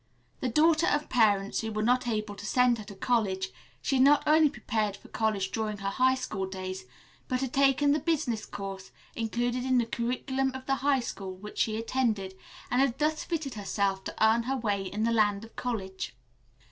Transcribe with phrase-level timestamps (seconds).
[0.39, 3.49] The daughter of parents who were not able to send her to college,
[3.83, 6.85] she had not only prepared for college during her high school days,
[7.27, 11.59] but had taken the business course included in the curriculum of the high school which
[11.59, 12.33] she attended,
[12.71, 16.15] and had thus fitted herself to earn her way in the Land of College.